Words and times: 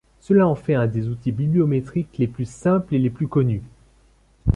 Cela 0.19 0.47
en 0.47 0.55
fait 0.55 0.73
un 0.73 0.87
des 0.87 1.07
outils 1.09 1.31
bibliométriques 1.31 2.17
les 2.17 2.25
plus 2.25 2.49
simples 2.49 2.95
et 2.95 2.97
les 2.97 3.11
plus 3.11 3.27
connus. 3.27 3.61